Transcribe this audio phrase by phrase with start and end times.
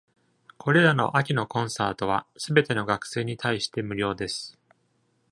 [0.57, 4.57] これらの秋のコンサートは、すべての学生に対して無料です。